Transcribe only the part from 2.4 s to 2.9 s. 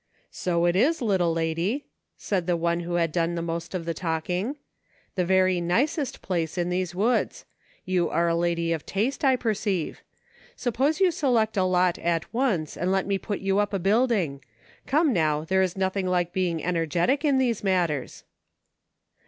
the one